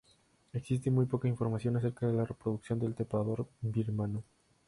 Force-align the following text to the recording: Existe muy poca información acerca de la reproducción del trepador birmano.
Existe 0.51 0.89
muy 0.89 1.05
poca 1.05 1.27
información 1.27 1.77
acerca 1.77 2.07
de 2.07 2.13
la 2.13 2.25
reproducción 2.25 2.79
del 2.79 2.95
trepador 2.95 3.47
birmano. 3.61 4.23